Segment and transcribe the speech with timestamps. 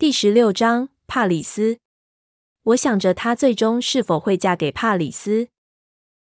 [0.00, 1.80] 第十六章，帕里斯。
[2.62, 5.48] 我想着她最终是否会嫁给帕里斯，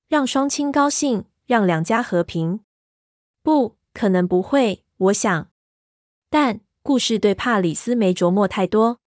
[0.07, 2.61] 让双亲高兴，让两家和平。
[3.43, 5.51] 不，可能不会，我想。
[6.31, 9.01] 但故事对帕里斯没琢磨太多，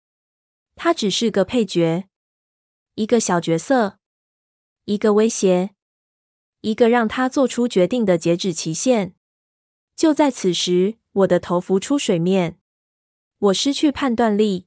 [0.77, 2.11] 他只是个配角，
[2.97, 3.97] 一个小角色，
[4.85, 5.71] 一个威胁，
[6.61, 9.15] 一个让他做出决定的截止期限。
[9.97, 12.60] 就在此时，我的头浮出水面。
[13.41, 14.67] 我失去判断力。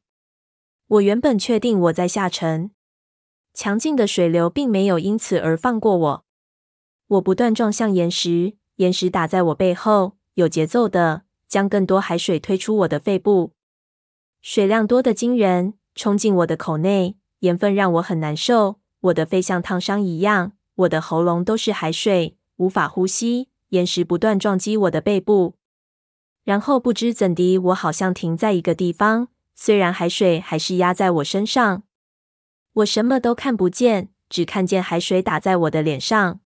[0.88, 2.72] 我原本确定我在下沉，
[3.54, 6.26] 强劲的水流并没有因此而放过我。
[7.06, 13.52] 我不断撞向岩石，岩石打在我背后，有节奏的将更多海水推出我的肺部。
[14.42, 18.80] 水量多的惊人，冲进我的口内，盐分让我很难受。
[19.02, 23.50] 我的肺像烫伤一样，我的喉咙都是海水，无法呼吸。
[23.70, 25.58] 岩石不断撞击我的背部。
[26.44, 31.84] 然后不知怎的，我好像停在一个地方，虽然海水还是压在我身上，
[32.74, 36.42] 我什么都看不见，只看见海水打在我的脸上。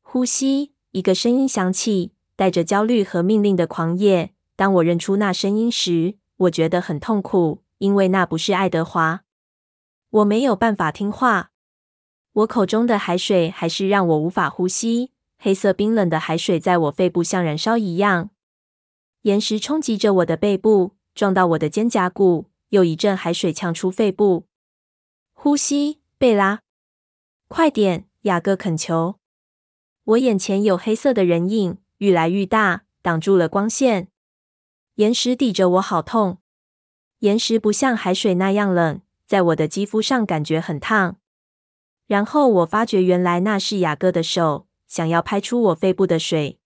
[0.00, 4.34] 呼吸，一个声音响起，带着焦虑和命令的狂野。
[4.56, 9.22] 当我认出那声音时，我觉得很痛苦，因为那不是爱德华。
[10.10, 11.50] 我没有办法听话，
[12.32, 15.12] 我口中的海水还是让我无法呼吸。
[15.38, 18.30] 黑色冰冷的海水在我肺部像燃烧一样。
[19.22, 24.46] 岩石冲击着我的背部，撞到我的肩胛骨，又一阵海水呛出肺部。
[25.32, 26.62] 呼吸，贝拉，
[27.46, 28.08] 快点！
[28.22, 29.20] 雅各恳求。
[30.04, 34.08] 我眼前有黑色的人影，愈来愈大，挡住了光线。
[34.96, 36.38] 岩石抵着我，好痛。
[37.20, 41.18] 岩石不像海水那样冷，在我的肌肤上感觉很烫。
[42.08, 46.58] 然后我发觉，原来那是雅各的手，想要拍出我肺部的水。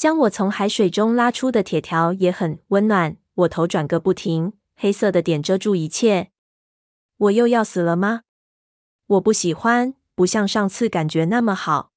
[0.00, 6.30] 将我从海水中拉出的铁条也很温暖，我头转个不停，黑色的点遮住一切。
[7.18, 8.22] 我又要死了吗？
[9.08, 11.92] 我不喜欢，不像上次感觉那么好。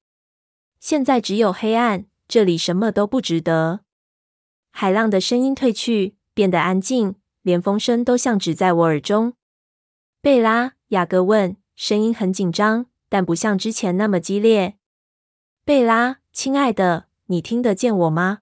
[0.78, 3.80] 现在只有黑暗，这里什么都不值得。
[4.70, 9.32] 海浪的声音退去，变得安静，连风声都像只在我耳中。
[10.20, 14.76] 贝拉，雅各问，声音很紧张，但不像之前那么激烈。
[15.64, 17.06] 贝拉，亲爱的。
[17.26, 18.40] 你听得见我吗？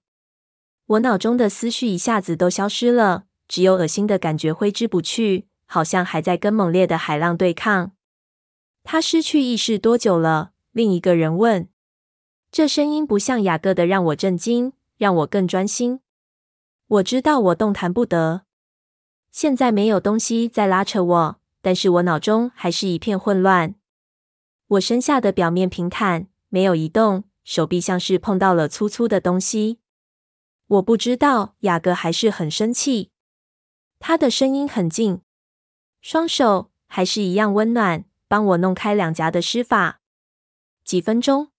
[0.85, 7.93] 我脑中的思绪一下子都消失了，只有恶心的感觉挥之不去，好像还在跟猛烈的海浪对抗。
[8.83, 10.51] 他失去意识多久了？
[10.71, 11.69] 另一个人问。
[12.51, 16.01] 这声音不像雅各的，让我震惊，让我更专心。
[16.87, 18.43] 我知道我动弹不得，
[19.31, 23.73] 现在没有东西在拉扯我，但是我脑中还是一片混乱。
[24.67, 27.23] 我身下的表面平坦，没有移动。
[27.43, 29.79] 手臂像是碰到了粗粗的东西，
[30.67, 31.55] 我不知道。
[31.59, 33.11] 雅各还是很生气，
[33.99, 35.21] 他的声音很近，
[36.01, 39.99] 双手还是一样温暖，帮我弄开两颊的湿发。
[40.85, 41.49] 几分钟，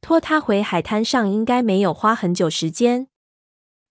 [0.00, 3.08] 拖他回海滩上应该没有花很久时间。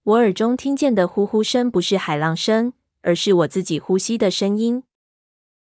[0.03, 4.83] 我耳中听见的呼呼声不是海浪声，而是我自己呼吸的声音。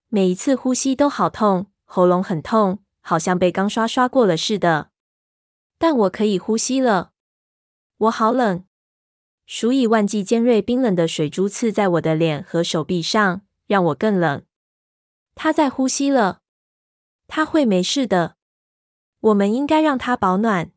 [0.08, 4.89] 每一次呼吸都好痛，喉咙很痛，好像被钢刷刷过了似的。
[5.80, 7.12] 但我可以呼吸了。
[7.96, 8.66] 我好冷，
[9.46, 14.44] 数以万计尖锐冰冷的水珠刺在我的脸和手臂上，让我更冷。
[15.34, 16.42] 他在呼吸了，
[17.26, 18.36] 他会没事的。
[19.20, 20.70] 我们应该让他保暖。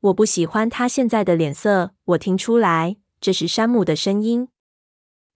[0.00, 4.48] 我不喜欢他现在的脸色，我听出来，这是山姆的声音。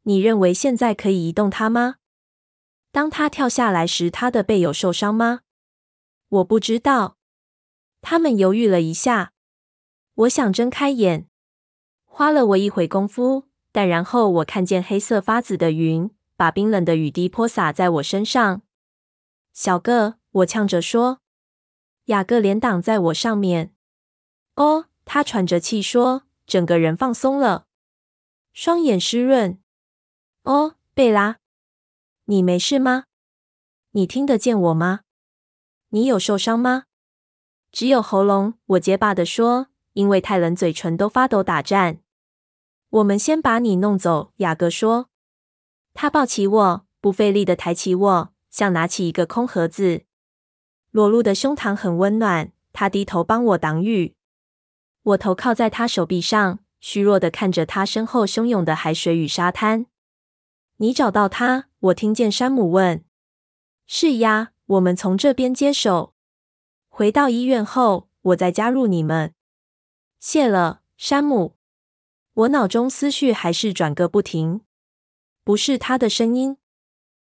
[0.03, 1.99] 你认为现在可以移动他吗？
[2.91, 5.43] 当他跳下来时，他的背有受伤吗？
[6.29, 7.19] 我不知道。
[8.03, 9.33] 他们犹豫了一下，
[10.15, 11.29] 我想睁开眼，
[12.05, 18.63] 花了我一会功夫，但然后我看见黑色发紫的云，把冰冷的雨滴泼洒在我身上。
[19.53, 21.21] 小个，我呛着说。
[22.07, 23.73] 雅各连挡在我上面。
[24.57, 27.67] 哦，他喘着气说，整个人放松了，
[28.53, 29.61] 双眼湿润。
[30.43, 31.39] 哦，贝拉，
[32.25, 33.05] 你没事吗？
[33.93, 35.01] 你听得见我吗？
[35.91, 36.85] 你有受伤吗？
[37.73, 42.01] 只有喉咙，我结巴地说，因为太冷，嘴唇都发抖打颤。
[42.91, 45.09] 我们先把你弄走，雅各说。
[45.95, 50.03] 他抱起我，不费力地抬起我，像拿起一个空盒子。
[50.91, 54.17] 裸露的胸膛很温暖，他低头帮我挡雨。
[55.03, 59.87] 我头靠在他手臂上，虚弱地看着他身后汹涌的海水与沙滩。
[60.79, 61.67] 你找到他？
[61.79, 63.05] 我听见山姆问。
[63.87, 66.15] 是呀，我们从这边接手。
[67.01, 69.33] 回到医院后，我再加入你们。
[70.19, 71.57] 谢了，山姆。
[72.35, 74.61] 我脑中思绪还是转个不停。
[75.43, 76.59] 不是他的声音。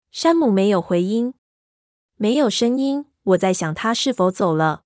[0.09, 1.35] 山姆没有回音，
[2.15, 3.05] 没有声音。
[3.21, 4.85] 我在想他是否走了。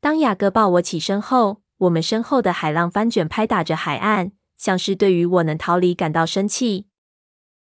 [0.00, 6.86] 当雅各抱我起身后，我们身后的海浪翻卷，拍打着海岸，像是对于我能逃离感到生气。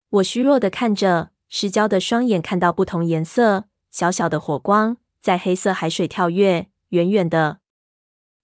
[0.09, 7.61] 我虚弱的看着，失焦的双眼看到不同颜色小小的火光在黑色海水跳跃，远远的。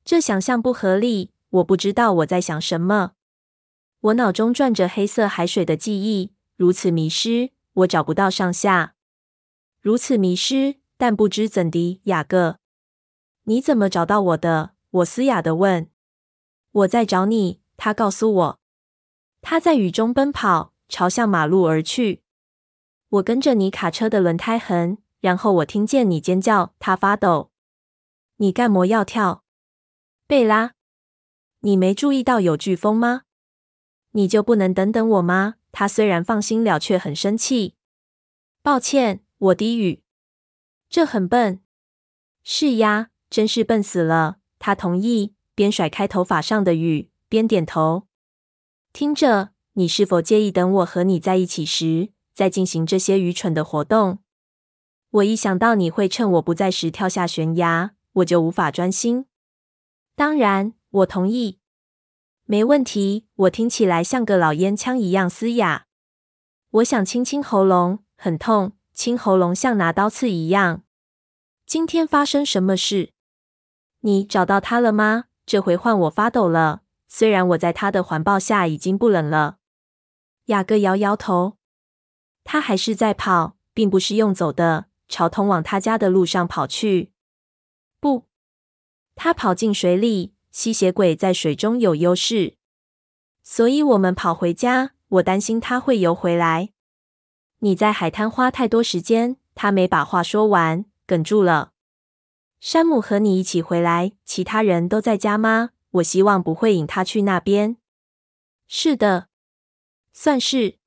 [0.06, 1.34] 这想象不合理。
[1.50, 3.14] 我不知道我在想什么。
[4.00, 8.94] 我脑中转着黑色海水的记忆，如此迷失，我找不到上下。
[9.82, 12.00] 如此迷失，但不知怎的。
[12.04, 12.60] 雅各，
[13.44, 14.72] 你怎么找到我的？
[14.92, 15.90] 我嘶哑的问。
[16.72, 18.60] 我在找你，他告诉我。
[19.42, 22.22] 他在雨中奔跑，朝向马路而去。
[23.10, 26.74] 我跟着你卡车的轮胎痕，然后我听见你尖叫。
[26.80, 27.52] 他发抖。
[28.38, 29.44] 你干么要跳？
[30.28, 30.74] 贝拉，
[31.60, 33.24] 你没注意到有飓风吗？
[34.12, 35.56] 你就不能等等我吗？
[35.72, 37.76] 他虽然放心了，却很生气。
[38.62, 40.04] 抱歉，我低语。
[40.90, 41.62] 这很笨。
[42.44, 44.38] 是呀，真是笨死了。
[44.58, 48.08] 他同意，边甩开头发上的雨，边点头。
[48.92, 54.20] 听着，你是否介意等我和你在一起时，再进行这些愚蠢的活动？
[55.12, 59.26] 我一想到你会趁我不在时跳下悬崖，我就无法专心。
[60.16, 61.60] 当然，我同意。
[62.46, 63.26] 没问题。
[63.36, 65.86] 我听起来像个老烟枪一样嘶哑。
[66.72, 70.84] 我想清清喉咙，很痛，清喉咙像拿刀刺一样。
[71.66, 73.14] 今天发生什么事？
[74.02, 75.26] 你找到他了吗？
[75.46, 76.82] 这回换我发抖了。
[77.08, 79.58] 虽然我在他的环抱下已经不冷了。
[80.46, 81.58] 雅各摇摇头。
[82.44, 87.12] 他还是在跑，并不是用走的，朝通往他家的路上跑去。
[88.00, 88.28] 不。
[89.16, 92.56] 他跑进水里，吸血鬼在水中有优势，
[93.44, 94.92] 所以我们跑回家。
[95.10, 96.70] 我担心他会游回来。
[97.60, 99.36] 你在海滩花太多时间。
[99.56, 101.74] 他没把话说完，哽住了。
[102.62, 105.72] 山姆和你一起回来，其他人都在家吗？
[105.92, 107.76] 我希望不会引他去那边。
[108.68, 109.28] 是的，
[110.14, 110.78] 算是。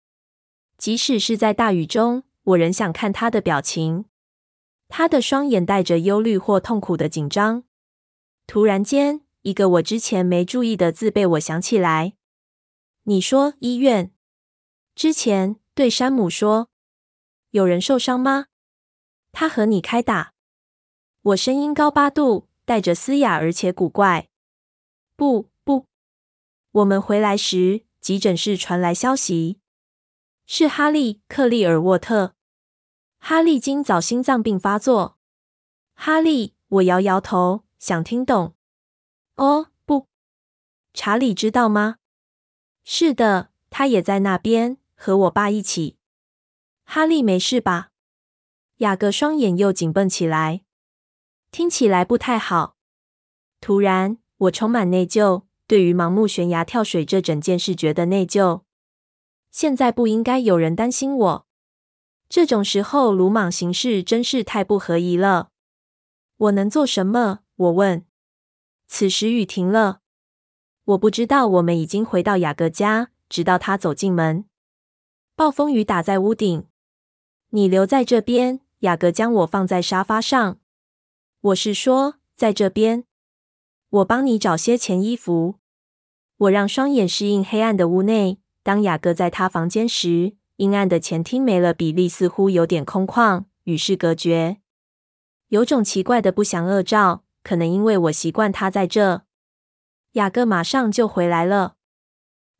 [0.78, 4.06] 即使是在大雨中，我仍想看他的表情。
[4.94, 7.64] 他的双眼带着忧虑或痛苦的紧张。
[8.46, 12.12] 突然间，一个我之前没注意的字被我想起来。
[13.04, 14.12] 你说医院？
[14.94, 16.68] 之前对山姆说，
[17.52, 18.48] 有人受伤吗？
[19.32, 20.34] 他和你开打？
[21.22, 24.28] 我声音高八度，带着嘶哑而且古怪。
[25.16, 25.86] 不不，
[26.70, 29.58] 我们回来时，急诊室传来消息，
[30.44, 32.34] 是哈利·克利尔沃特。
[33.24, 35.16] 哈利今早心脏病发作。
[35.94, 37.62] 哈利，我摇摇头。
[37.78, 38.56] 想听懂？
[39.36, 40.08] 哦，不，
[40.92, 41.98] 查理知道吗？
[42.82, 45.98] 是的，他也在那边，和我爸一起。
[46.84, 47.90] 哈利没事吧？
[48.78, 50.64] 雅各双眼又紧绷起来，
[51.52, 52.74] 听起来不太好。
[53.60, 58.62] 突然，我充满内疚，对于盲目悬崖跳水这整件事觉得内疚。
[59.52, 61.46] 现在不应该有人担心我，
[62.32, 65.50] 这种时候鲁莽行事真是太不合宜了。
[66.38, 67.40] 我能做什么？
[67.56, 68.06] 我问。
[68.88, 70.00] 此时雨停了，
[70.84, 74.46] 我不知道我们已经回到雅各家，直到他走进门。
[75.36, 76.66] 暴风雨打在屋顶。
[77.50, 78.60] 你留在这边。
[78.78, 80.58] 雅各将我放在沙发上。
[81.42, 83.04] 我是说，在这边。
[83.90, 85.56] 我帮你找些钱衣服。
[86.38, 88.38] 我让双眼适应黑暗的屋内。
[88.62, 94.58] 当雅各在他房间时，阴暗的前厅没了比例，似乎有点空旷，与世隔绝，
[95.48, 97.24] 有种奇怪的不祥恶兆。
[97.42, 99.22] 可能因为我习惯他在这。
[100.12, 101.74] 雅各马上就回来了。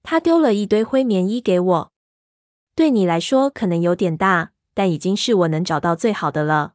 [0.03, 1.93] 他丢了一堆灰棉衣给我。
[2.75, 6.75] 对你来说可能有点大，但已经是我能找到最好的了。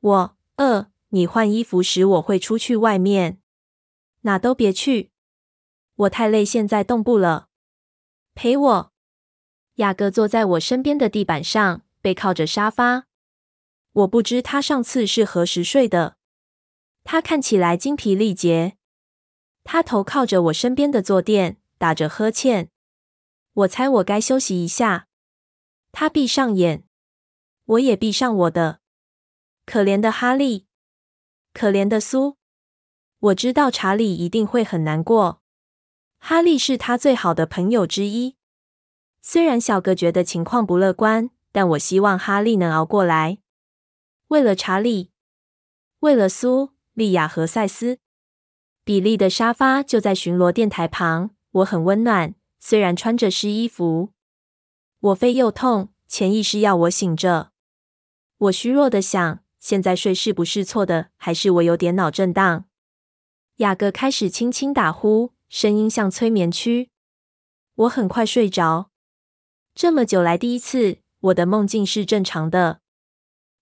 [0.00, 3.38] 我，呃，你换衣服时我会出去外面。
[4.22, 5.10] 哪都别去。
[5.96, 7.48] 我太累，现在动不了。
[8.34, 8.89] 陪我。
[9.76, 13.06] 雅各坐在我身边的地板上，背靠着沙发。
[13.92, 16.16] 我不知他上次是何时睡的。
[17.02, 18.76] 他看起来精疲力竭，
[19.64, 22.70] 他头靠着我身边的坐垫，打着呵欠。
[23.52, 25.08] 我猜我该休息一下。
[25.92, 26.84] 他闭上眼，
[27.64, 28.80] 我也闭上我的。
[29.66, 30.66] 可怜的哈利，
[31.52, 32.36] 可怜的苏。
[33.18, 35.42] 我知道查理一定会很难过。
[36.18, 38.36] 哈利是他最好的朋友之一。
[39.20, 43.38] 虽然小哥觉得情况不乐观，但我希望哈利能熬过来。
[44.28, 45.10] 为了查理，
[46.00, 46.72] 为了苏。
[46.92, 47.98] 莉亚和赛斯，
[48.84, 51.30] 比利的沙发就在巡逻电台旁。
[51.52, 54.10] 我很温暖，虽然穿着湿衣服。
[54.98, 57.52] 我肺又痛，潜意识要我醒着。
[58.36, 61.10] 我虚弱的想，现在睡是不是错的？
[61.16, 62.66] 还是我有点脑震荡？
[63.58, 66.90] 雅各开始轻轻打呼，声音像催眠曲。
[67.76, 68.89] 我很快睡着。
[69.74, 72.80] 这么久来第一次，我的梦境是正常的。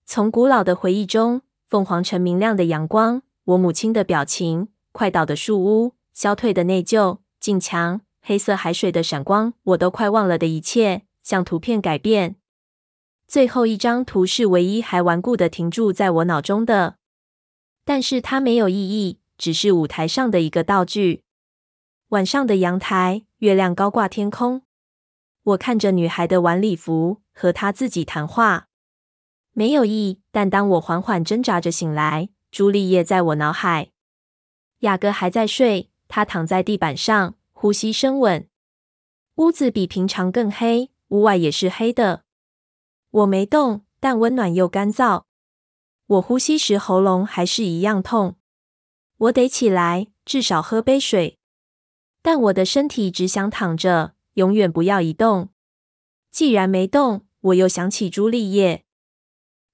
[0.05, 12.37] 从古老的回忆中，凤凰城明亮的阳光，我母亲的表情，快倒的树屋，消退的内疚，镜墙，黑色海水的闪光，我都快忘了的一切，像图片改变。
[13.27, 16.97] 最后一张图是唯一还顽固的停驻在我脑中的，
[17.85, 21.23] 但是它没有意义，只是舞台上的一个道具。
[22.09, 24.63] 晚上的阳台，月亮高挂天空。
[25.49, 28.69] 我看着女孩的晚礼服，和她自己谈话，
[29.53, 30.21] 没有意。
[30.31, 33.91] 但当我缓缓挣扎着醒来，朱丽叶在我脑海。
[34.81, 38.47] 雅各还在睡，他躺在地板上，呼吸深稳。
[39.37, 42.25] 屋子比平常更黑，屋外也是黑的。
[43.11, 45.25] 我没动，但温暖又干燥。
[46.07, 48.37] 我呼吸时喉咙还是一样痛。
[49.17, 51.39] 我得起来，至少喝杯水。
[52.21, 55.49] 但我的身体只想躺着，永远不要移动。
[56.31, 58.85] 既然没动，我又想起朱丽叶。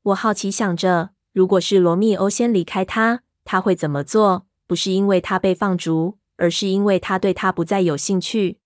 [0.02, 4.47] 我好奇想着，如果是罗密欧先离开他，他会怎么做？
[4.66, 8.59] 不是因为他被放逐，而是因为他对他不再有兴趣。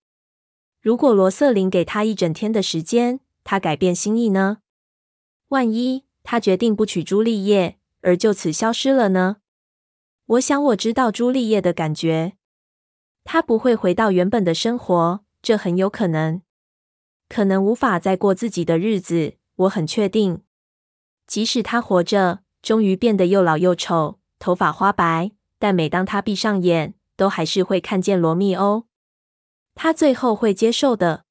[0.81, 4.59] 如果罗瑟琳给他一整天的时间，他改变心意呢？
[5.49, 9.39] 万一他决定不娶朱丽叶，而就此消失了呢？
[10.27, 12.35] 我想我知道朱丽叶的感觉，
[13.25, 16.43] 他不会回到原本的生活，这很有可能，
[17.29, 19.35] 可能无法再过自己的日子。
[19.57, 20.43] 我很确定，
[21.27, 28.85] 即使他活着，终于变得又老又丑，头发花白，但每当他闭上眼，都还是会看见罗密欧。
[29.75, 31.25] 他最后会接受的。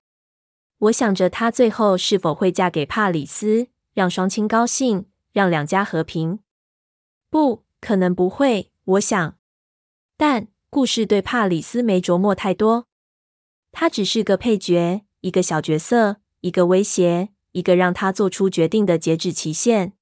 [0.80, 6.40] 我想着，她最后是否会嫁给帕里斯，让双亲高兴，让两家和平？
[7.30, 8.72] 不，可能不会。
[8.84, 9.38] 我想，
[10.16, 12.88] 但故事对帕里斯没琢磨太多，
[13.80, 19.94] 他只是个配角，一个小角色，一个威胁，一个让他做出决定的截止期限。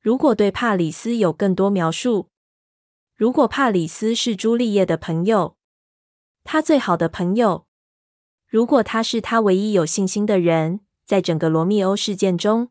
[0.00, 2.30] 如果对帕里斯有更多描述，
[3.16, 5.56] 如果帕里斯是朱丽叶的朋友，
[6.44, 7.66] 他最好的朋友。
[8.46, 12.70] 如果他是他唯一有信心的人，在整个罗密欧事件中，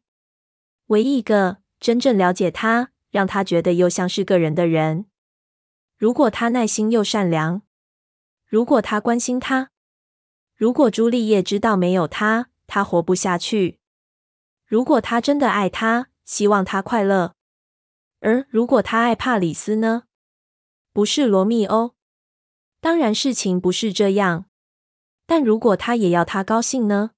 [0.86, 5.08] 唯一一个真正了解他，让他觉得又像是个人的人。
[5.98, 7.64] 如果他耐心又善良，
[8.48, 9.72] 如果他关心他，
[10.64, 13.80] 如果朱丽叶知道没有他，他活不下去。
[14.66, 17.36] 如果他真的爱他，希望他快乐。
[18.22, 20.04] 而如果他爱帕里斯呢？
[20.94, 21.96] 不是罗密欧。
[22.80, 24.46] 当然，事情不是这样。
[25.26, 27.12] 但如果他也要他高兴呢？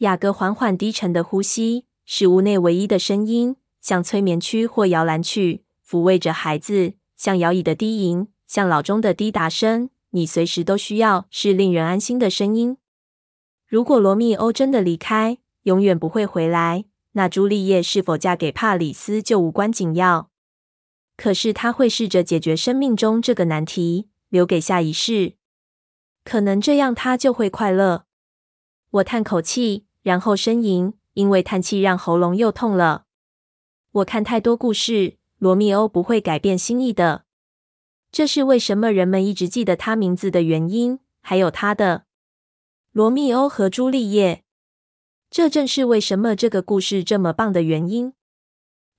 [0.00, 9.88] 雅各缓缓低沉的呼吸是屋内唯一的声音，像催眠曲或摇篮曲，抚慰着孩子，像摇椅的低吟，像老钟的滴答声。
[10.10, 12.76] 你随时都需要，是令人安心的声音。
[13.66, 20.30] 如果罗密欧真的离开，永远不会回来，那朱丽叶是否嫁给帕里斯就无关紧要。
[21.16, 25.34] 可是他会试着解决生命中这个难题，留给下一世。
[26.24, 28.06] 可能这样，他就会快乐。
[28.90, 33.04] 我叹口气，然后呻吟，因为叹气让喉咙又痛了。
[33.92, 37.24] 我看太多故事，罗密欧不会改变心意的。
[38.12, 42.04] 这是为什么人们一直记得他名字的原因，还有他的
[42.92, 44.42] 罗密欧和朱丽叶。
[45.30, 48.12] 这正是为什么这个故事这么棒的原因。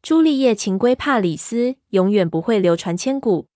[0.02, 3.48] 朱丽叶情归帕里斯，永远不会流传千古。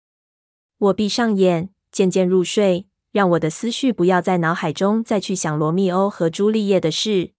[0.77, 2.87] 我闭上眼，渐渐入睡。
[3.11, 7.31] 让我的思绪不要在脑海中再去想罗密欧和朱丽叶的事，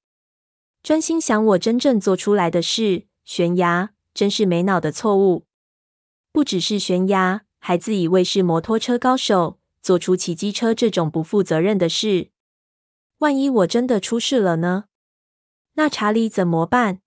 [0.82, 3.08] 专心想我真正做出来的事。
[3.26, 5.44] 悬崖真是没脑的错误，
[6.32, 12.30] 不只是悬崖，还自以为是摩托车高手，做出骑机车这种不负责任的事。
[13.18, 14.85] 万一我真的出事了呢？
[15.73, 17.00] 那查理怎么办？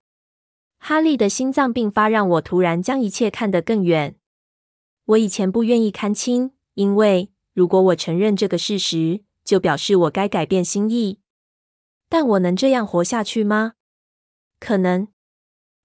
[0.76, 4.16] 哈利的心脏病发让我突然将一切看得更远。
[5.06, 7.32] 我以前不愿意看清，因为。
[7.54, 11.20] 如果我承认这个事实，就表示我该改变心意。
[12.10, 13.76] 但我能这样活下去吗？
[14.58, 15.08] 可能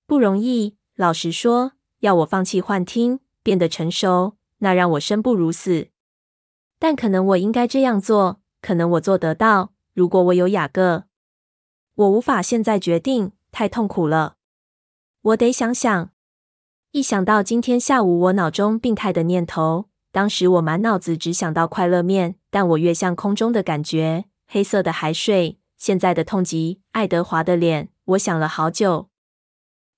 [0.06, 0.76] 不容易。
[0.96, 5.90] 老实说，要我放弃幻听，变得成熟，那让我生不如死。
[6.78, 9.74] 但可能我应该这样做，可能我做得到。
[9.94, 11.06] 如果我有雅各，
[11.96, 14.36] 我无法现在决定，太痛苦了。
[15.22, 16.10] 我得想想。
[16.92, 19.90] 一想到今天下午我脑中病态的念头。
[20.12, 27.90] 当时我满脑子只想到快乐面，但我跃向空中的感觉，黑色的海水，现在的痛击爱德华的脸。
[28.06, 29.10] 我想了好久。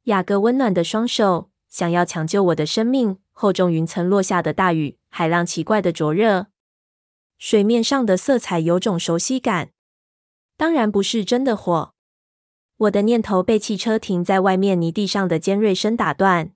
[0.06, 3.20] 雅各温暖的双手想要抢救我的生命。
[3.39, 6.48] 厚重云层落下的大雨，海浪奇怪的灼热，
[7.38, 9.70] 水面上的色彩有种熟悉感。
[10.56, 11.94] 当然不是真的火。
[12.77, 16.53] 我的念头被汽车停在外面泥地上的尖锐声打断。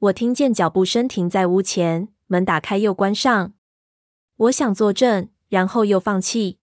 [0.00, 3.52] 我听见脚步声停在屋前，门打开又关上。
[4.36, 6.58] 我想作证，然后又放弃。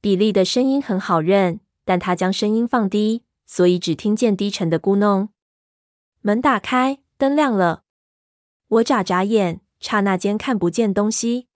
[0.00, 5.28] 比利的声音很好认，但他将声音放低，所以只听见低沉的咕哝。
[6.22, 7.84] 门打开，灯亮了。
[8.68, 11.48] 我眨眨眼，刹那间看不见东西。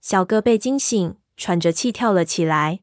[0.00, 2.80] 小哥被惊醒，喘着气跳了起来。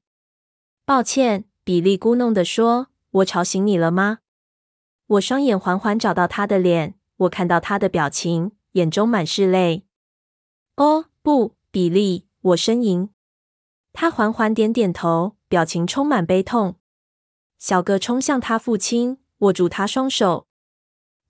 [0.86, 4.20] 抱歉，比利咕哝地说：“我吵醒你了吗？”
[5.06, 9.86] 我双眼缓缓找到他的脸，我看到他的表情，眼中满是泪。
[10.78, 13.10] 哦，不，比利，我呻吟。
[13.94, 16.78] 他缓缓点点头，表情充满悲痛。
[17.60, 20.48] 小哥冲向他父亲，握住他双手，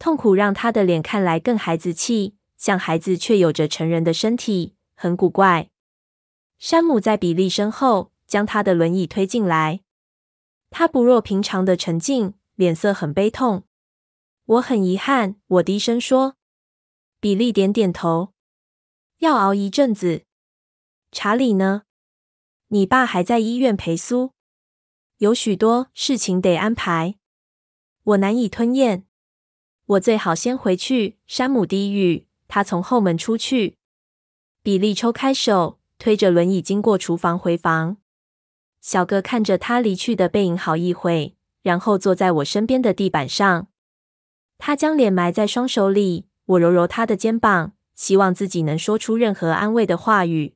[0.04, 5.70] 痛苦让他的脸看来更孩子气，像孩子却有着成人的身体，很古怪。
[6.60, 9.80] 山姆在比利身后将他的轮椅推进来，
[10.70, 13.64] 他不若平常的沉静，脸色很悲痛。
[14.44, 16.36] 我很遗憾，我低声说。
[17.22, 18.34] 比利点点头，
[19.20, 20.24] 要熬一阵子。
[21.14, 21.84] 查理呢？
[22.68, 24.34] 你爸还在医院陪苏，
[25.20, 27.16] 有许多事情得安排。
[28.04, 29.06] 我难以吞咽。
[29.86, 31.18] 我最好先回去。
[31.28, 32.28] 山姆低语。
[32.48, 33.78] 他从后门出去。
[34.62, 37.98] 比利抽开手，推着轮椅经过厨房回房。
[38.80, 43.68] 小哥看着他离去的背影好一会，然后坐在我身边的地板上。
[44.58, 46.28] 他将脸埋在双手里。
[46.46, 50.56] 我揉揉他的肩膀，希望自己能说出任何安慰的话语。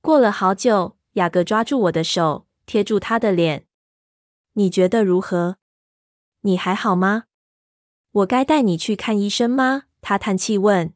[0.00, 0.96] 过了好久。
[1.14, 3.66] 雅各抓住我的手，贴住他的脸。
[4.52, 5.56] 你觉得如何？
[6.42, 7.24] 你还好吗？
[8.12, 9.84] 我该带你去看医生吗？
[10.00, 10.92] 他叹气问。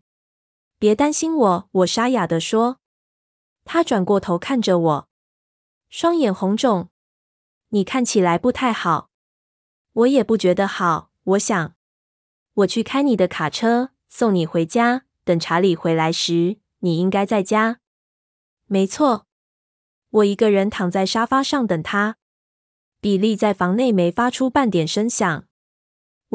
[0.78, 2.80] 别担心我，我沙哑地说。
[3.64, 5.08] 他转过头看着我，
[5.88, 6.90] 双眼红肿。
[7.68, 9.10] 你看起来不太好。
[9.92, 11.10] 我也不觉得好。
[11.22, 11.74] 我想，
[12.54, 15.04] 我去开你的卡车，送你回家。
[15.22, 17.80] 等查理回来时，你应该在家。
[18.66, 19.26] 没错。
[20.10, 22.16] 我一个人躺在沙发上等他。
[23.00, 25.46] 比利在房内没发出半点声响。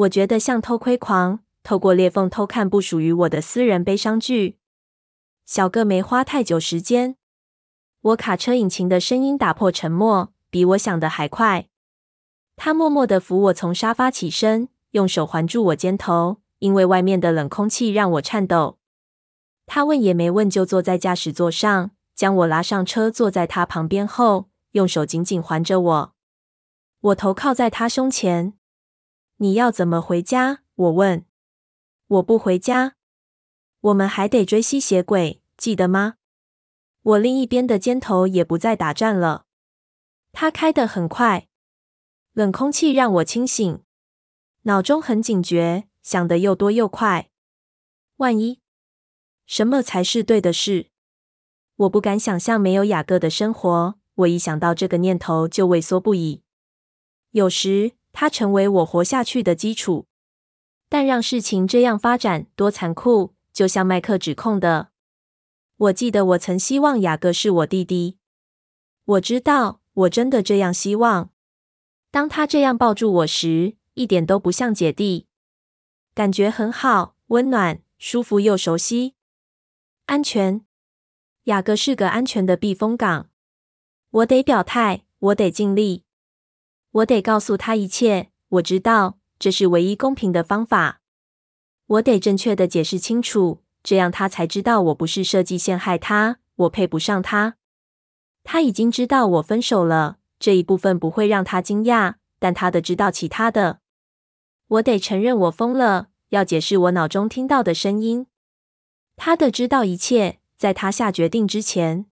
[0.00, 4.56] 我觉得像偷窥狂，透过裂缝偷看不属于我的私人悲伤剧。
[5.44, 7.16] 小个没花太久时间。
[8.00, 11.68] 我卡车引擎的声音打破沉默，比我想的还快。
[12.56, 18.78] 他默默的扶我从沙发起身，用手环住我肩头，因为外面的冷空气让我颤抖。
[19.66, 21.90] 他问也没问就坐在驾驶座上。
[22.14, 26.14] 将我拉上车，坐在他旁边后，用手紧紧环着我。
[27.00, 28.52] 我头靠在他胸前。
[29.42, 30.64] 你要怎么回家？
[30.74, 31.24] 我问。
[32.08, 32.96] 我不回家。
[33.80, 36.16] 我们还得追吸血鬼，记得吗？
[37.00, 39.46] 我另一边的肩头也不再打颤了。
[40.32, 41.48] 他开得很快，
[42.34, 43.82] 冷空气让我清醒，
[44.64, 47.30] 脑中很警觉，想得又多又快。
[48.16, 48.60] 万一，
[49.46, 50.90] 什么才是对的事？
[51.76, 53.94] 我不敢想象没有雅各的生活。
[54.16, 56.42] 我一想到这个念头就畏缩不已。
[57.30, 60.06] 有时，它成为我活下去的基础。
[60.90, 63.32] 但让事情这样发展，多残酷！
[63.50, 64.90] 就像麦克指控的。
[65.78, 68.18] 我记得我曾希望雅各是我弟弟。
[69.06, 71.30] 我知道，我真的这样希望。
[72.10, 75.26] 当他这样抱住我时，一点都不像姐弟。
[76.12, 79.14] 感觉很好，温暖、舒服又熟悉，
[80.04, 80.66] 安全。
[81.44, 83.30] 雅各是个安全的避风港。
[84.10, 86.04] 我得表态，我得尽力，
[86.92, 88.30] 我得告诉他一切。
[88.48, 91.00] 我知道这是唯一公平的方法。
[91.86, 97.56] 我得正确的解释清楚，这样他才知道我不是设计陷害他，我配不上他。
[98.42, 103.80] 他已经知道我分手了，这一部分不会让他惊讶，但他得知道其他的。
[104.66, 108.26] 我得承认我疯了，要解释我脑中听到的声音。
[109.16, 110.38] 他得知道一切。
[110.60, 112.04] 在他下决定之前，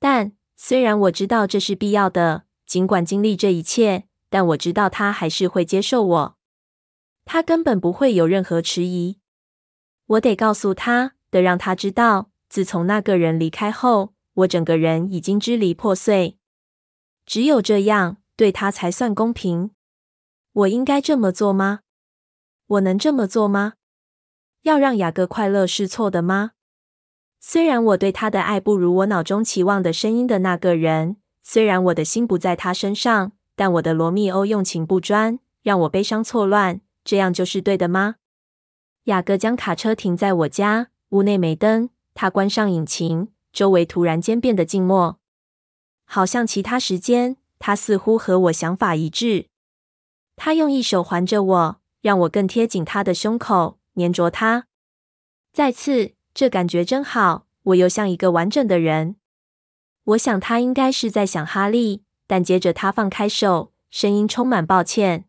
[0.00, 6.36] 但虽然我知道这是必要的，尽管经历这一切，但我知道他还是会接受我。
[7.24, 9.18] 他根本不会有任何迟疑。
[10.06, 16.38] 我得告诉他，得让他知道，自从那个人离开后，我整个人已经支离破碎。
[17.26, 19.72] 只有这样，对他才算公平。
[20.52, 21.80] 我应该这么做吗？
[22.68, 23.72] 我能这么做吗？
[24.62, 26.52] 要让雅各快乐是错的吗？
[27.40, 31.16] 虽然我对他的爱不如我脑中期望的声音的那个人，
[31.52, 36.80] 虽然我的心不在他身上，但我的罗密欧用情不专，让我悲伤错乱。
[37.02, 38.18] 这样就是对的吗？
[39.06, 41.90] 雅各将卡车停在我家，屋内没灯。
[42.14, 45.18] 他关上引擎，周围突然间变得静默，
[46.04, 49.48] 好像其他时间，他似乎和我想法一致。
[50.36, 54.66] 他用一手环着我，让我更贴紧他的胸口，黏着他。
[55.52, 59.16] 再次，这感觉真好，我又像一个完整的人。
[60.10, 65.26] 我想他应该是在想哈利，但接着他放开手，声音充满抱歉。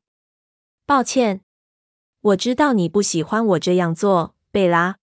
[0.86, 1.42] 抱歉。
[2.22, 4.98] 我知道你不喜欢我这样做，贝拉。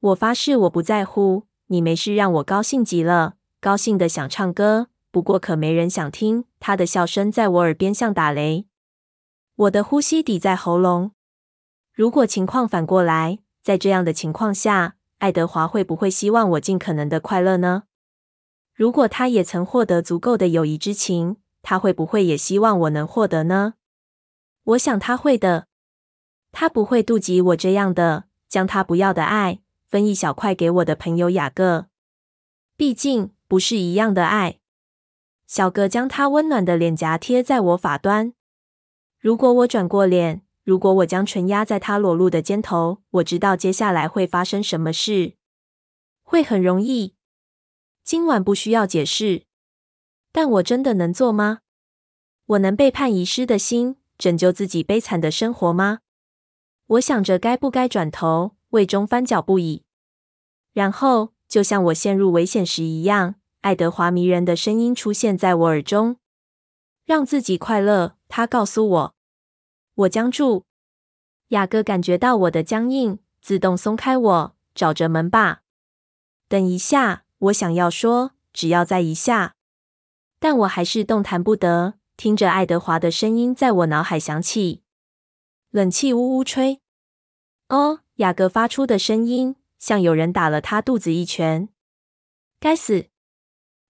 [0.00, 1.44] 我发誓我不在乎。
[1.66, 4.88] 你没事让我高兴极了，高兴的想唱歌。
[5.10, 6.44] 不过可没人想听。
[6.58, 8.66] 他的笑声在我耳边像打雷。
[9.54, 11.12] 我的呼吸抵在喉咙。
[11.92, 17.84] 如果情况反过来，在这样的情况下，爱德华会不会希望我尽可能的快乐呢？
[18.78, 23.74] 如果他也曾获得足够的友谊之情，他会不会也希望我能获得呢？
[24.62, 25.66] 我想他会的。
[26.52, 31.86] 他不会妒忌我这样的，将他不要的爱分一小块给我的朋友雅各。
[32.76, 34.60] 毕竟不是一样的爱。
[35.48, 38.32] 小哥将他温暖的脸颊贴在我发端。
[39.18, 45.34] 如果我转过脸，如果我将唇压在他裸露的肩头，我知道接下来会发生什么事。
[46.22, 47.16] 会很容易。
[48.08, 49.42] 今晚不需要解释。
[50.32, 51.58] 但我真的能做吗？
[52.46, 55.98] 我能背叛遗失的心，拯救自己悲惨的生活吗？
[56.86, 59.82] 我想着该不该转头，胃中翻搅不已。
[60.72, 66.16] 然后，就像我陷入危险时一样，爱德华迷人的声音出现在我耳中
[67.04, 69.14] ：“让自己快乐。”他告诉我。
[69.94, 70.64] 我僵住。
[71.48, 75.60] 雅各感觉到我的僵硬，自动松开我，找着门把。
[76.48, 79.54] 等一下，我想要说，只要再一下，
[80.40, 84.82] 但我还是动弹不得，听着爱德华的声音在我脑海响起。
[85.70, 86.80] 冷气呜呜吹。
[87.68, 91.68] 哦，雅各发出的声音像有人打了他肚子一拳。
[92.58, 93.06] 该死！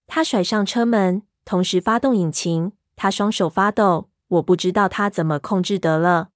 [0.07, 2.73] 他甩上车门，同时发动引擎。
[2.97, 6.31] 他双手发抖，我不知道他怎么控制得了。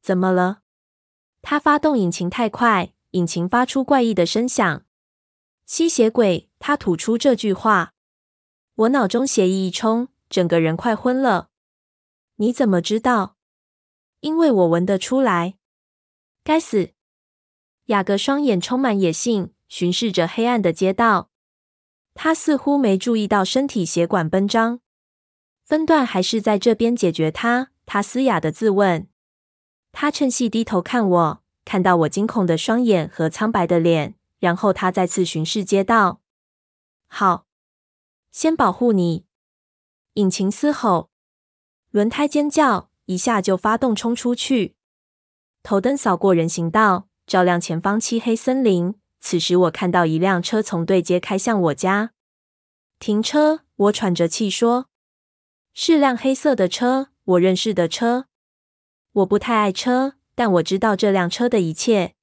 [0.00, 0.60] 怎么了？
[1.42, 4.84] 他发动引擎太快，引擎发出怪异的声响。
[5.66, 6.50] 吸血鬼！
[6.58, 7.94] 他吐出这句话。
[8.74, 11.48] 我脑中血液一冲，整个人快昏了。
[12.36, 13.36] 你怎么知道？
[14.20, 15.54] 因为我闻得出来。
[16.44, 16.92] 该死！
[17.86, 21.30] 雅各双眼充满野性，巡视着黑暗的街道。
[22.14, 24.80] 他似乎没注意到身体血管奔张。
[25.64, 27.70] 分段还是在这边解决他？
[27.86, 29.08] 他嘶哑的自问。
[29.92, 36.20] 他趁隙低头看我，看到我惊恐的双眼和苍白的脸，然后他再次巡视街道。
[37.06, 37.46] 好，
[38.32, 39.24] 先保护你。
[40.14, 41.10] 引擎嘶吼，
[41.92, 42.90] 轮胎尖叫。
[43.06, 44.76] 一下就发动冲出去，
[45.62, 48.94] 头灯扫过人行道，照亮前方漆黑森林。
[49.20, 52.12] 此时我看到一辆车从对街开向我家。
[52.98, 53.60] 停车！
[53.74, 54.86] 我喘着气说
[55.74, 58.26] ：“是辆黑色的车，我认识的车。
[59.12, 62.14] 我不太爱车，但我知道这辆车的一切。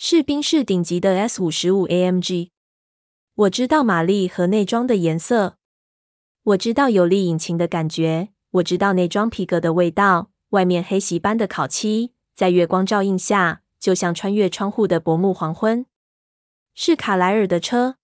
[0.00, 2.50] 是宾士顶级的 S 五十五 AMG。
[3.34, 5.56] 我知道马力和内装的颜色，
[6.44, 15.84] 我知道有力引擎的感觉。”我知道内装皮革的味道，外面黑锡般的烤漆，在月光照映下，就像穿越窗户的薄暮黄昏。
[16.74, 17.96] 是卡莱尔的车。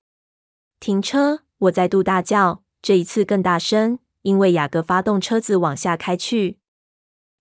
[0.81, 1.45] 停车！
[1.59, 6.59] 我再度大叫，这一次更大声，因为雅各发动车子往下开去。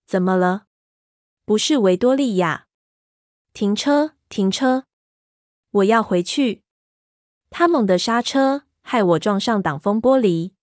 [0.06, 0.66] 怎么了？
[1.44, 2.68] 不是维多利亚。
[3.52, 4.12] 停车！
[4.34, 4.86] 停车！
[5.70, 6.64] 我要回去。
[7.50, 10.54] 他猛地刹车，害我撞上挡风玻璃。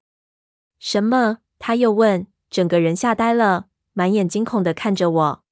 [0.77, 1.37] 什么？
[1.57, 2.27] 他又问。
[2.49, 5.43] 整个人吓呆了，满眼惊恐的看着我。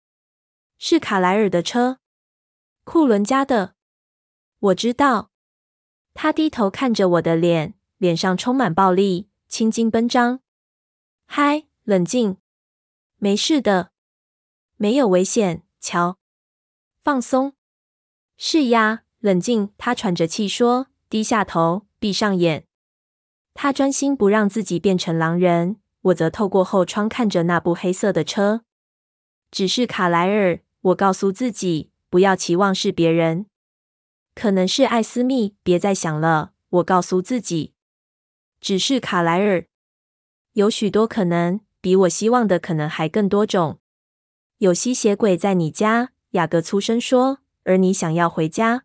[0.78, 2.00] 是卡莱尔的车，
[2.84, 3.76] 库伦家的。
[4.60, 5.32] 我知道。
[6.14, 10.42] 他低头看着我的脸，脸上充满暴力，青筋奔张。
[11.26, 12.36] 嗨，冷静，
[13.16, 13.94] 没事的，
[14.76, 15.64] 没有危险。
[15.80, 16.18] 瞧，
[17.02, 17.54] 放松。
[18.42, 19.72] 是呀，冷静。
[19.78, 22.66] 他喘着气说，低下头，闭上眼。
[23.54, 25.76] 他专心不让自己变成狼人。
[26.04, 28.62] 我则透过后窗看着那部黑色的车，
[29.52, 30.62] 只是卡莱尔。
[30.80, 33.48] 我告诉自己，不要期望是别人，
[34.34, 35.58] 可能是艾斯密。
[35.62, 37.74] 别再想了，我告诉自己，
[38.62, 39.66] 只是卡莱尔。
[40.54, 43.82] 有许多可能，比我希望的可能还更多种。
[44.60, 48.84] 有吸血鬼在你家，雅各粗声说，而你想要回家。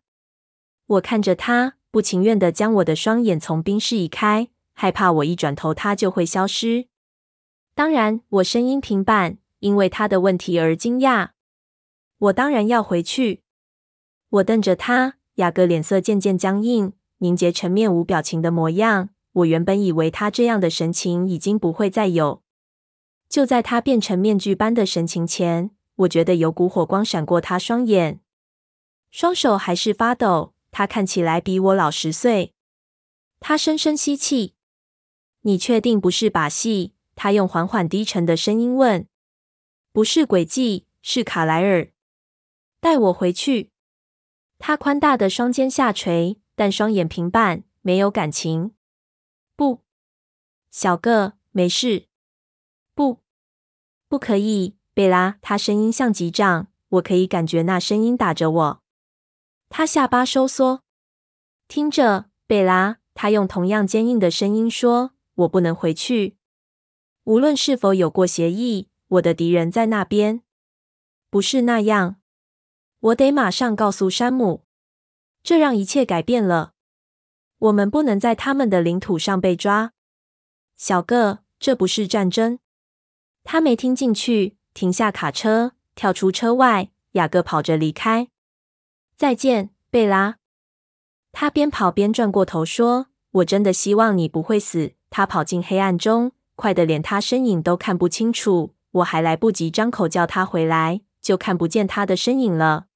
[0.87, 4.49] 我看着他，不情愿地将我的双眼从冰室移开。
[4.73, 6.87] 害怕我一转头他就会消失。
[7.73, 11.29] 当然，我声音平板，因为他的问题而惊讶。
[12.17, 13.41] 我当然要回去。
[14.29, 19.09] 我瞪着他，雅各脸色渐渐僵硬，凝结成面无表情的模样。
[19.31, 22.41] 我原本以为他这样的神情已经不会再有。
[23.29, 28.19] 就在他变成面具般的神情前，我觉得有股火光闪过他双眼，
[29.15, 30.53] 双手还是发抖。
[30.71, 32.53] 他看起来比我老十岁。
[33.39, 34.55] 他深深吸气。
[35.43, 36.95] 你确定不是把戏？
[37.15, 39.07] 他用缓缓低沉的声音问。
[39.93, 41.93] 不是诡计，是卡莱尔。
[42.81, 43.71] 带我回去。
[44.59, 48.73] 他宽大的双肩下垂，但双眼平板，没有感情。
[49.55, 49.79] 不，
[50.69, 52.07] 小个，没事。
[52.93, 53.21] 不，
[54.09, 55.37] 不可以，贝拉。
[55.41, 58.81] 他声音像击掌，我可以感觉那声音打着我。
[59.69, 60.81] 他下巴收缩。
[61.67, 62.97] 听着，贝拉。
[63.17, 66.35] 他用同样坚硬的声音说：“我不能回去，
[67.23, 68.89] 无论是否有过协议。
[69.07, 70.41] 我的敌人在那边。
[71.29, 72.17] 不是那样。
[72.99, 74.65] 我得马上告诉山姆。
[75.41, 76.73] 这让一切改变了。
[77.57, 79.93] 我们不能在他们的领土上被抓。
[80.75, 82.59] 小个，这不是战争。”
[83.45, 86.91] 他没听进去，停下卡车，跳出车外。
[87.13, 88.27] 雅各跑着离开。
[89.17, 90.39] 再见，贝拉。
[91.31, 98.73] 他边跑边转过头说：“我真的希望你不会死。”他跑进黑暗中，快得连他身影都看不清楚。
[98.91, 102.87] 我还来不及张口叫他回来，就看不见他的身影了。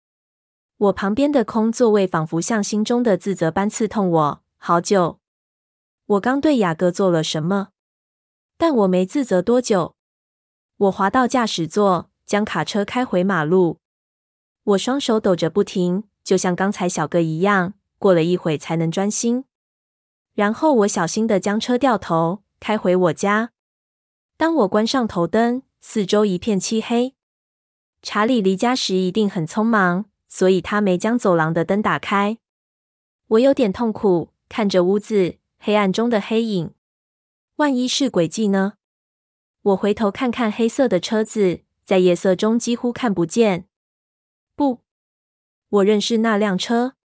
[0.78, 4.44] 我旁边的空座位仿佛像心中的自责般刺痛我。
[4.58, 5.20] 好久，
[6.06, 7.70] 我刚对雅各做了什么？
[8.58, 9.96] 但我没自责多久。
[10.76, 13.80] 我滑到驾驶座，将卡车开回马路。
[14.70, 17.74] 我双手抖着不停，就像刚才小哥一样。
[17.98, 19.44] 过了一会才能专心，
[20.34, 23.52] 然后我小心地将车掉头，开回我家。
[24.38, 27.14] 当我关上头灯，四周一片漆黑。
[28.02, 32.38] 查理离家时一定很匆忙，所以他没将走廊的灯打开。
[33.28, 36.74] 我有点痛苦，看着屋子黑暗中的黑影。
[37.58, 38.76] 万一是诡计呢？
[39.62, 43.66] 我回头看看黑色的车子，在夜色中几乎看不见。
[44.60, 44.82] 不，
[45.70, 46.96] 我认识那辆车。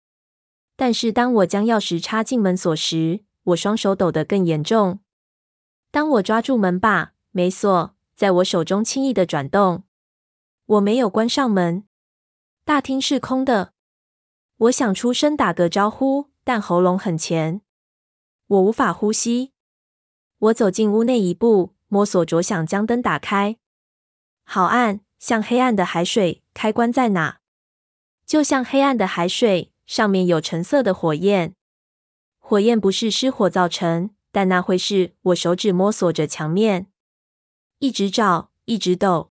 [0.75, 4.99] 但是当我将钥匙插进门锁时，我双手抖得更严重。
[5.93, 9.85] 当我抓住门把，没锁在我手中轻易的转动。
[10.67, 11.85] 我没有关上门，
[12.65, 13.73] 大厅是空的。
[14.57, 17.61] 我想出声打个招呼，但喉咙很钳，
[18.49, 19.53] 我无法呼吸。
[20.39, 23.59] 我走进屋内一步，摸索着想将灯打开。
[24.43, 26.41] 好暗，像黑暗的海水。
[26.53, 27.41] 开关在哪？
[28.27, 29.71] 就像黑暗的海水。
[29.87, 31.55] 上面有橙色的火焰，
[32.39, 35.13] 火焰不是失火造成，但那会是。
[35.25, 36.87] 我手指摸索着墙面，
[37.81, 39.31] 一直找，一直抖。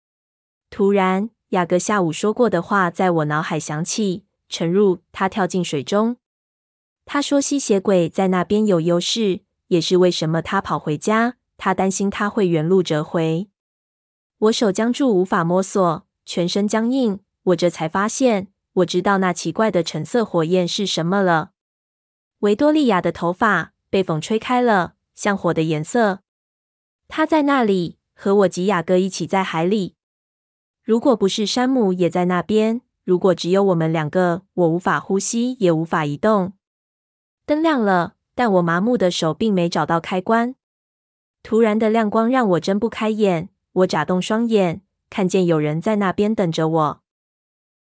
[0.70, 6.16] 突然，雅各下午说过的话在我脑海响起：沉入，他跳进水中。
[7.04, 11.38] 他说吸血鬼在那边有优势，也是为什么他跑回家。
[11.56, 13.48] 他担心他会原路折回。
[14.38, 17.18] 我手僵住，无法摸索，全身僵硬。
[17.42, 18.52] 我这才发现。
[18.76, 21.52] 我知道那奇怪的橙色火焰是什么了。
[22.40, 26.20] 维多利亚的头发被风吹开了，像火的颜色。
[27.08, 29.94] 她在那里，和我及雅各一起在海里。
[30.82, 36.52] 如果不是山姆也在那边，如果只有我们两个，我无法呼吸，也无法移动。
[37.46, 40.54] 灯亮了，但我麻木的手并没找到开关。
[41.42, 43.48] 突然的亮光让我睁不开眼。
[43.72, 47.02] 我眨动双眼，看见有人在那边等着我。